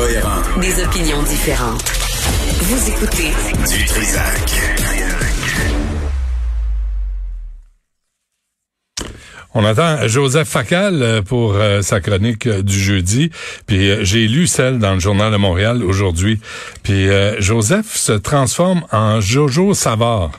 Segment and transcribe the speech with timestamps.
[0.00, 1.84] Des opinions différentes.
[2.62, 3.32] Vous écoutez
[3.70, 4.50] Du Trisac.
[9.52, 13.30] On attend Joseph Facal euh, pour euh, sa chronique euh, du jeudi.
[13.66, 16.40] Puis j'ai lu celle dans le Journal de Montréal aujourd'hui.
[16.82, 17.08] Puis
[17.38, 20.30] Joseph se transforme en Jojo Savard.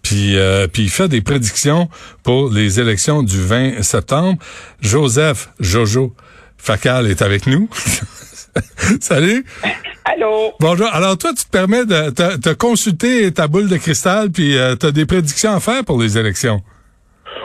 [0.00, 0.36] Puis,
[0.72, 1.90] puis il fait des prédictions
[2.22, 4.38] pour les élections du 20 septembre.
[4.80, 6.14] Joseph Jojo
[6.56, 7.68] Facal est avec nous.
[9.00, 9.44] Salut.
[10.04, 10.52] Allô?
[10.60, 10.88] Bonjour.
[10.92, 14.90] Alors toi, tu te permets de te, consulter ta boule de cristal, puis tu as
[14.92, 16.62] des prédictions à faire pour les élections.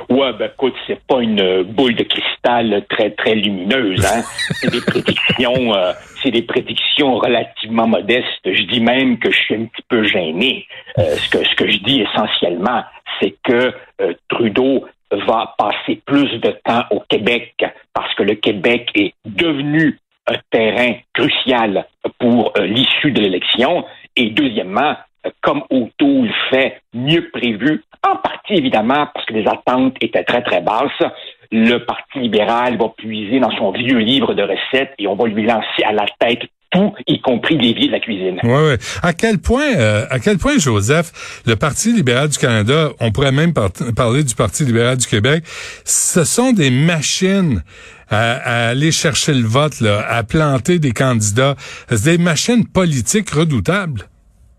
[0.10, 4.24] Ouais, ben écoute, c'est pas une boule de cristal très très lumineuse, hein.
[4.62, 5.92] c'est des prédictions, euh,
[6.24, 8.26] c'est des prédictions relativement modestes.
[8.46, 10.66] Je dis même que je suis un petit peu gêné.
[10.98, 12.84] Euh, ce que ce que je dis essentiellement,
[13.20, 17.54] c'est que euh, Trudeau va passer plus de temps au Québec
[17.94, 21.86] parce que le Québec est devenu un terrain crucial
[22.20, 23.86] pour l'issue de l'élection.
[24.16, 24.96] Et deuxièmement,
[25.42, 30.62] comme O'Toole fait mieux prévu, en partie évidemment parce que les attentes étaient très très
[30.62, 31.12] basses.
[31.52, 35.46] Le Parti libéral va puiser dans son vieux livre de recettes et on va lui
[35.46, 38.40] lancer à la tête tout, y compris des vies de la cuisine.
[38.44, 38.76] Oui, oui.
[39.02, 43.32] À quel point, euh, à quel point, Joseph, le Parti libéral du Canada, on pourrait
[43.32, 45.44] même parler du Parti libéral du Québec,
[45.86, 47.64] ce sont des machines
[48.10, 51.56] à, aller chercher le vote, là, à planter des candidats.
[51.90, 54.02] C'est des machines politiques redoutables.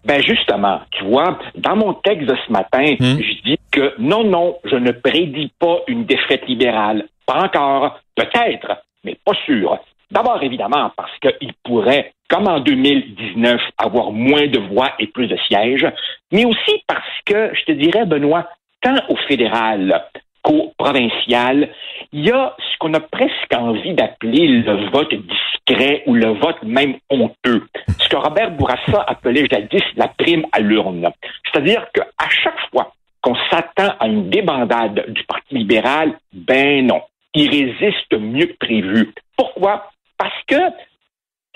[0.04, 3.20] Ben justement, tu vois, dans mon texte de ce matin, hmm.
[3.20, 7.04] je dis que non, non, je ne prédis pas une défaite libérale.
[7.26, 9.78] Pas encore, peut-être, mais pas sûr.
[10.10, 15.36] D'abord, évidemment, parce qu'il pourrait, comme en 2019, avoir moins de voix et plus de
[15.48, 15.86] sièges,
[16.32, 18.48] mais aussi parce que, je te dirais, Benoît,
[18.80, 20.06] tant au fédéral
[20.42, 21.68] qu'au provincial,
[22.12, 26.96] il y a qu'on a presque envie d'appeler le vote discret ou le vote même
[27.10, 27.66] honteux.
[27.98, 31.10] Ce que Robert Bourassa appelait jadis la prime à l'urne.
[31.44, 37.02] C'est-à-dire qu'à chaque fois qu'on s'attend à une débandade du Parti libéral, ben non.
[37.34, 39.12] Il résiste mieux que prévu.
[39.36, 39.90] Pourquoi?
[40.16, 40.56] Parce que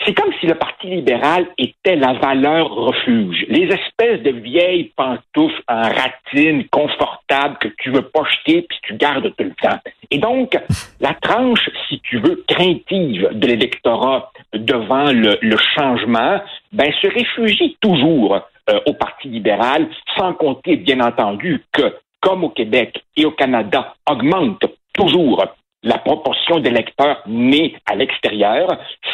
[0.05, 3.45] c'est comme si le Parti libéral était la valeur refuge.
[3.49, 8.95] Les espèces de vieilles pantoufles en ratine confortables que tu veux pas jeter puis tu
[8.95, 9.79] gardes tout le temps.
[10.11, 10.59] Et donc,
[11.01, 16.41] la tranche, si tu veux, craintive de l'électorat devant le, changement,
[16.73, 22.51] ben, se réfugie toujours euh, au Parti libéral, sans compter, bien entendu, que, comme au
[22.51, 25.45] Québec et au Canada, augmente toujours
[25.83, 28.69] la proportion d'électeurs nés à l'extérieur.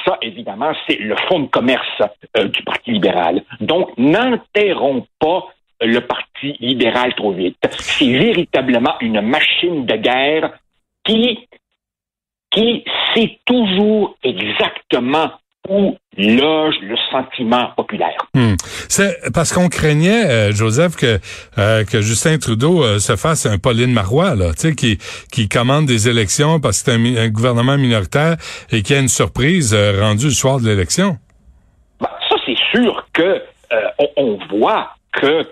[0.04, 2.02] Ça, évidemment, c'est le fonds de commerce
[2.36, 3.42] euh, du Parti libéral.
[3.60, 5.46] Donc, n'enterrons pas
[5.80, 7.58] le Parti libéral trop vite.
[7.78, 10.58] C'est véritablement une machine de guerre
[11.04, 11.48] qui,
[12.50, 12.84] qui
[13.14, 15.30] sait toujours exactement
[15.68, 18.18] où loge le sentiment populaire.
[18.34, 18.54] Hmm.
[18.88, 21.18] C'est parce qu'on craignait, euh, Joseph, que
[21.58, 24.98] euh, que Justin Trudeau euh, se fasse un Pauline Marois, là, tu sais, qui
[25.32, 28.36] qui commande des élections parce que c'est un, gouvernement minoritaire
[28.72, 31.16] et qui a une surprise rendue le soir de l'élection.
[32.00, 33.42] Bah, ça, c'est sûr que
[33.98, 35.44] on, on, voit que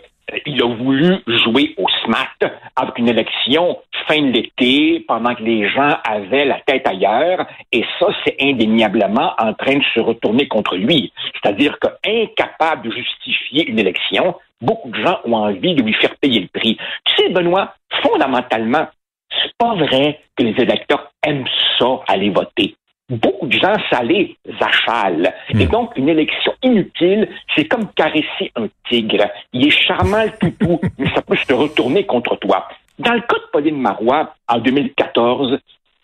[0.47, 3.78] il a voulu jouer au SMAT avec une élection
[4.09, 9.33] fin de l'été, pendant que les gens avaient la tête ailleurs, et ça, c'est indéniablement
[9.39, 11.12] en train de se retourner contre lui.
[11.34, 16.41] C'est-à-dire qu'incapable de justifier une élection, beaucoup de gens ont envie de lui faire payer
[16.41, 16.77] le prix.
[17.05, 18.87] Tu sais, Benoît, fondamentalement,
[19.31, 21.49] c'est pas vrai que les électeurs aiment
[21.79, 22.75] ça, aller voter
[23.09, 25.32] beaucoup de gens, ça les achale.
[25.50, 25.69] Et hmm.
[25.69, 29.26] donc, une élection inutile, c'est comme caresser un tigre.
[29.52, 32.67] Il est charmant le toutou, mais ça peut se retourner contre toi.
[32.98, 35.58] Dans le cas de Pauline Marois, en 2014,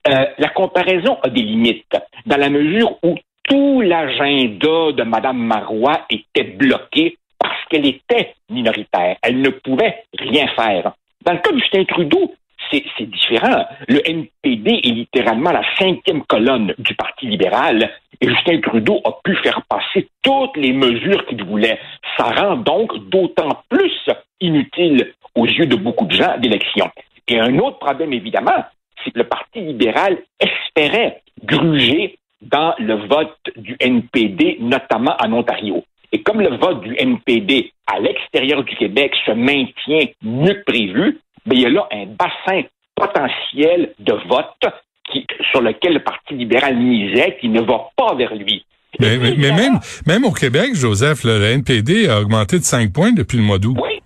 [0.08, 1.96] euh, la comparaison a des limites,
[2.26, 9.16] dans la mesure où tout l'agenda de Mme Marois était bloqué parce qu'elle était minoritaire.
[9.22, 10.92] Elle ne pouvait rien faire.
[11.24, 12.34] Dans le cas de Justin Trudeau,
[12.70, 13.66] c'est différent.
[13.88, 17.90] Le NPD est littéralement la cinquième colonne du Parti libéral
[18.20, 21.78] et Justin Trudeau a pu faire passer toutes les mesures qu'il voulait.
[22.16, 23.92] Ça rend donc d'autant plus
[24.40, 26.90] inutile aux yeux de beaucoup de gens d'élection.
[27.28, 28.64] Et un autre problème, évidemment,
[29.04, 35.84] c'est que le Parti libéral espérait gruger dans le vote du NPD, notamment en Ontario.
[36.12, 41.20] Et comme le vote du NPD à l'extérieur du Québec se maintient mieux que prévu,
[41.46, 42.62] mais ben, il y a là un bassin
[42.94, 44.72] potentiel de vote
[45.10, 48.64] qui, sur lequel le Parti libéral misait, qui ne va pas vers lui.
[49.00, 53.42] Mais, même, même au Québec, Joseph, le NPD a augmenté de 5 points depuis le
[53.42, 53.76] mois d'août.
[53.82, 54.01] Oui,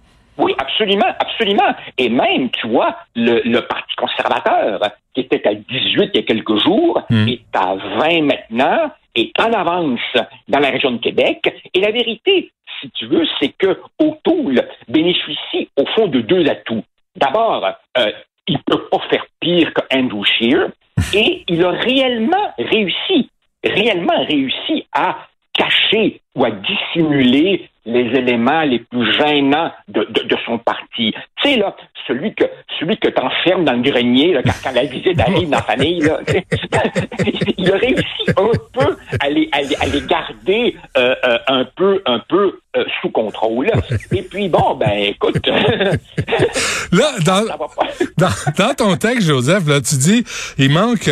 [0.76, 1.74] absolument, absolument.
[1.98, 4.80] Et même, tu vois, le, le Parti conservateur,
[5.14, 7.28] qui était à 18 il y a quelques jours, hmm.
[7.28, 10.00] est à 20 maintenant, est en avance
[10.48, 11.52] dans la région de Québec.
[11.72, 12.50] Et la vérité,
[12.80, 16.84] si tu veux, c'est que O'Toole bénéficie au fond de deux atouts.
[17.16, 17.66] D'abord,
[17.98, 18.12] euh,
[18.46, 20.68] il peut pas faire pire que Andrew Scheer,
[21.14, 23.30] et il a réellement réussi,
[23.64, 30.58] réellement réussi à cacher ou à dissimuler les éléments les plus gênants de, de, son
[30.58, 31.14] parti.
[31.36, 31.74] Tu sais, là,
[32.06, 32.44] celui que
[32.78, 33.08] celui que
[33.62, 36.00] dans le grenier là, quand, la visite arrive dans la famille,
[37.58, 42.18] il a réussi un peu à les, à les, garder euh, euh, un peu un
[42.28, 42.35] peu
[43.36, 43.70] contrôle.
[44.12, 45.46] Et puis bon, ben écoute.
[46.92, 47.44] là, dans,
[48.16, 48.28] dans,
[48.58, 50.24] dans, ton texte, Joseph, là, tu dis
[50.58, 51.10] il manque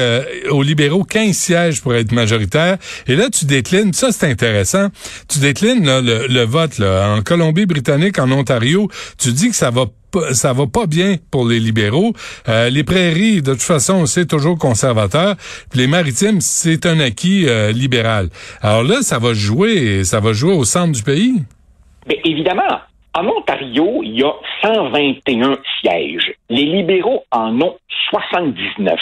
[0.50, 2.79] aux libéraux 15 sièges pour être majoritaire.
[3.06, 4.88] Et là, tu déclines, ça c'est intéressant,
[5.29, 8.88] tu déclines le, le vote en Colombie-Britannique, en Ontario,
[9.19, 9.87] tu dis que ça va
[10.32, 12.12] ça va pas bien pour les libéraux.
[12.49, 15.37] Euh, les prairies, de toute façon, c'est toujours conservateur.
[15.75, 18.29] les maritimes, c'est un acquis euh, libéral.
[18.61, 21.43] Alors là, ça va jouer, ça va jouer au centre du pays?
[22.06, 22.81] Mais évidemment,
[23.17, 26.35] en Ontario, il y a 121 sièges.
[26.49, 27.77] Les libéraux en ont
[28.11, 28.99] 79.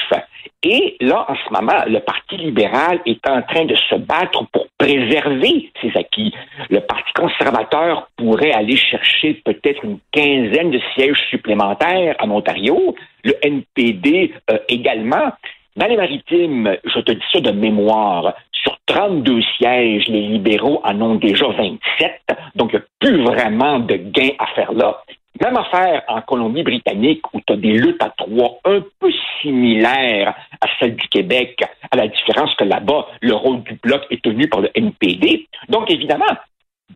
[0.64, 4.66] Et là, en ce moment, le Parti libéral est en train de se battre pour
[4.78, 6.32] préserver ses acquis.
[6.70, 12.94] Le Parti conservateur pourrait aller chercher peut-être une quinzaine de sièges supplémentaires en Ontario,
[13.24, 15.32] le NPD euh, également.
[15.74, 21.00] Dans les maritimes, je te dis ça de mémoire, sur 32 sièges, les libéraux en
[21.00, 22.22] ont déjà 27,
[22.54, 25.02] donc il n'y a plus vraiment de gain à faire là.
[25.42, 29.10] Même affaire en Colombie-Britannique où tu as des luttes à trois un peu
[29.40, 31.58] similaires à celles du Québec,
[31.90, 35.48] à la différence que là-bas, le rôle du bloc est tenu par le NPD.
[35.68, 36.36] Donc évidemment,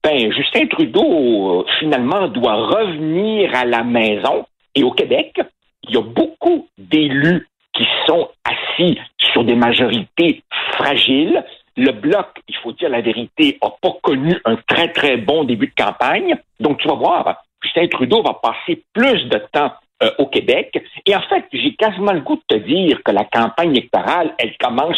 [0.04, 5.40] ben Justin Trudeau euh, finalement doit revenir à la maison et au Québec,
[5.88, 10.42] il y a beaucoup d'élus qui sont assis sur des majorités
[10.72, 11.44] fragiles.
[11.76, 15.66] Le bloc, il faut dire la vérité, n'a pas connu un très très bon début
[15.66, 16.36] de campagne.
[16.58, 20.78] Donc tu vas voir, Justin Trudeau va passer plus de temps euh, au Québec.
[21.04, 24.56] Et en fait, j'ai quasiment le goût de te dire que la campagne électorale, elle
[24.58, 24.96] commence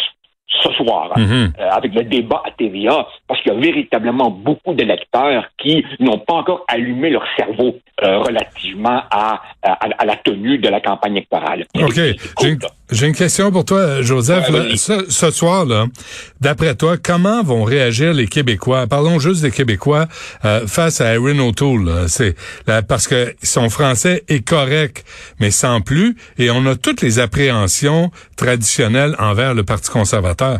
[0.63, 1.53] ce soir, mhm.
[1.59, 6.19] euh, avec le débat à TVA, parce qu'il y a véritablement beaucoup d'électeurs qui n'ont
[6.19, 11.65] pas encore allumé leur cerveau euh, relativement à, à, la tenue de la campagne électorale.
[11.75, 11.93] OK.
[11.95, 12.59] J'ai une,
[13.13, 14.45] question pour toi, Joseph.
[14.75, 15.85] ce, soir, là,
[16.41, 18.87] d'après toi, comment vont réagir les Québécois?
[18.87, 20.07] Parlons juste des Québécois
[20.45, 22.07] euh, face à Erin O'Toole.
[22.07, 22.35] C'est
[22.87, 25.05] parce que son français est correct,
[25.39, 30.59] mais sans plus, et on a toutes les appréhensions traditionnelles envers le Parti conservateur.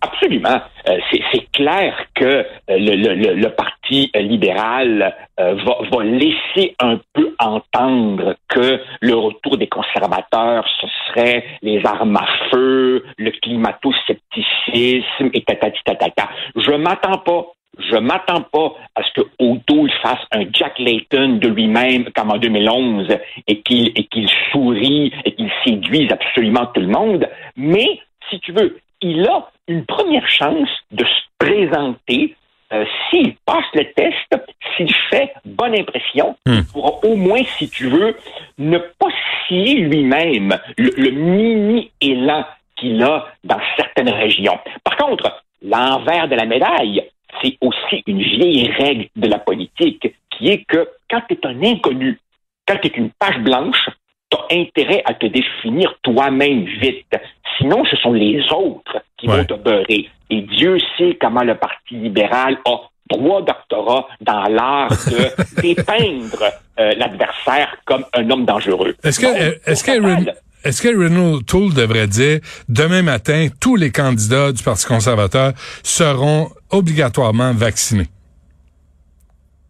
[0.00, 0.60] Absolument.
[0.88, 0.98] Euh,
[1.32, 3.75] c'est clair que euh, le, Parti
[4.14, 11.84] libéral euh, va, laisser un peu entendre que le retour des conservateurs, ce serait les
[11.84, 16.28] armes à feu, le climato-scepticisme et tatati tatata.
[16.56, 17.46] Je m'attends pas
[17.78, 22.38] je m'attends pas à ce que O'Toole fasse un Jack Layton de lui-même comme en
[22.38, 23.06] 2011
[23.46, 27.28] et qu'il et qu'il sourit et qu'il séduise absolument tout le monde.
[27.56, 28.00] Mais
[28.30, 32.34] si tu veux, il a une première chance de se présenter
[32.72, 34.42] euh, s'il passe le test,
[34.76, 36.54] s'il fait bonne impression, hmm.
[36.54, 38.16] il pourra au moins, si tu veux,
[38.58, 39.08] ne pas
[39.46, 42.44] scier lui-même le, mini-élan
[42.76, 44.58] qu'il a dans certaines régions.
[44.82, 47.04] Par contre, l'envers de la médaille,
[47.40, 51.62] c'est aussi une vieille règle de la politique qui est que quand tu es un
[51.62, 52.18] inconnu,
[52.66, 53.88] quand tu es une page blanche,
[54.30, 57.14] tu as intérêt à te définir toi-même vite.
[57.58, 60.08] Sinon, ce sont les autres qui vont te beurrer.
[60.30, 62.76] Et Dieu sait comment le Parti libéral a
[63.08, 66.42] droit doctorat dans l'art de dépeindre
[66.78, 68.96] euh, l'adversaire comme un homme dangereux.
[69.04, 70.30] Est-ce que, est-ce que,
[70.64, 75.52] est-ce que Renault Toole devrait dire demain matin, tous les candidats du Parti conservateur
[75.84, 78.08] seront obligatoirement vaccinés?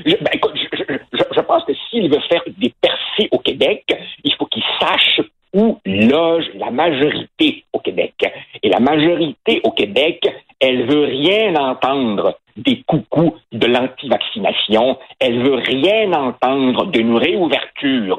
[0.05, 3.85] ben, écoute, je, pense que s'il veut faire des percées au Québec,
[4.25, 5.21] il faut qu'il sache
[5.53, 8.15] où loge la majorité au Québec.
[8.63, 10.21] Et la majorité au Québec,
[10.61, 14.99] elle veut rien entendre des coucous de l'anti-vaccination.
[15.19, 18.19] Elle veut rien entendre d'une réouverture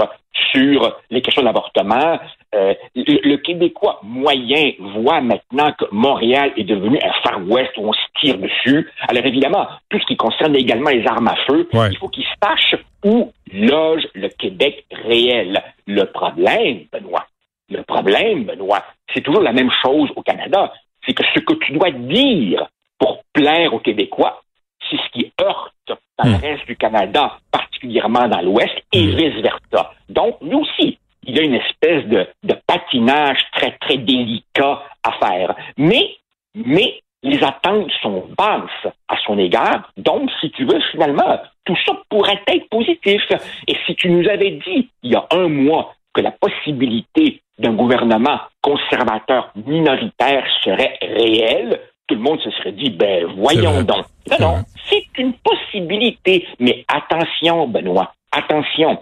[0.51, 2.20] sur les questions d'avortement.
[2.53, 7.93] Euh, le, Québécois moyen voit maintenant que Montréal est devenu un Far West où on
[7.93, 8.89] se tire dessus.
[9.08, 12.75] Alors évidemment, tout ce qui concerne également les armes à feu, il faut qu'ils sachent
[13.03, 15.62] où loge le Québec réel.
[15.88, 17.25] Le problème, Benoît,
[17.70, 20.74] le problème, Benoît, c'est toujours la même chose au Canada.
[21.05, 22.67] C'est que ce que tu dois dire
[23.00, 24.41] pour plaire aux Québécois,
[24.89, 25.74] c'est ce qui heurte
[26.17, 26.41] dans le hmm.
[26.41, 29.15] reste du Canada, particulièrement dans l'Ouest, et hmm.
[29.15, 29.93] vice-versa.
[30.12, 35.12] Donc, nous aussi, il y a une espèce de, de patinage très, très délicat à
[35.25, 35.56] faire.
[35.77, 36.15] Mais,
[36.56, 39.91] mais les attentes sont basses à son égard.
[39.98, 43.22] Donc, si tu veux, finalement, tout ça pourrait être positif.
[43.68, 47.74] Et si tu nous avais dit, il y a un mois, que la possibilité d'un
[47.74, 54.06] gouvernement conservateur minoritaire serait réelle, tout le monde se serait dit, ben voyons donc.
[54.30, 54.56] Non, non,
[54.89, 56.48] c'est une possibilité.
[56.60, 59.01] Mais attention, Benoît, attention.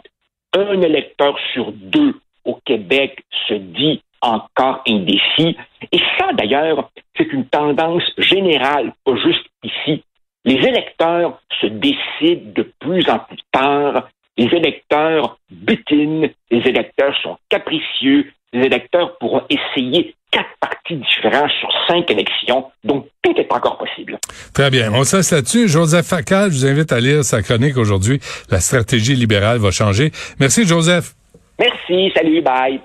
[0.54, 2.16] Un électeur sur deux
[2.46, 5.58] au Québec se dit encore indécis.
[5.92, 10.04] Et ça, d'ailleurs, c'est une tendance générale, pas juste ici.
[10.46, 14.10] Les électeurs se décident de plus en plus tard.
[14.38, 16.32] Les électeurs butinent.
[16.50, 18.32] Les électeurs sont capricieux.
[18.54, 22.72] Les électeurs pourront essayer quatre partis différents sur cinq élections.
[22.84, 23.79] Donc, tout est encore.
[24.54, 24.92] Très bien.
[24.94, 25.68] On cesse là-dessus.
[25.68, 28.20] Joseph Facal, je vous invite à lire sa chronique aujourd'hui.
[28.50, 30.12] La stratégie libérale va changer.
[30.40, 31.14] Merci, Joseph.
[31.60, 32.12] Merci.
[32.16, 32.42] Salut.
[32.42, 32.80] Bye.